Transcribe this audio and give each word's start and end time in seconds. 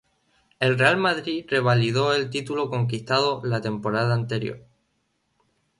El 0.59 0.79
Real 0.79 0.97
Madrid 0.97 1.45
revalidó 1.47 2.15
el 2.15 2.31
título 2.31 2.71
conquistado 2.71 3.39
la 3.43 3.61
temporada 3.61 4.15
anterior. 4.15 4.65